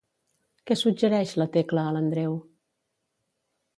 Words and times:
Què 0.69 0.77
suggereix 0.79 1.33
la 1.41 1.47
Tecla 1.57 1.85
a 1.85 1.93
l'Andreu? 1.97 2.37